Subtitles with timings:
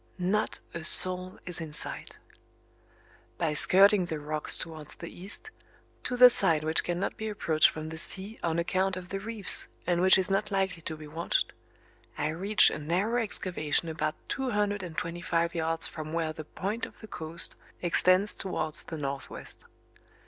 [0.17, 2.17] Not a soul is in sight!
[3.37, 5.51] By skirting the rocks towards the east,
[6.05, 9.67] to the side which cannot be approached from the sea on account of the reefs
[9.85, 11.53] and which is not likely to be watched,
[12.17, 16.45] I reach a narrow excavation about two hundred and twenty five yards from where the
[16.45, 19.67] point of the coast extends towards the northwest.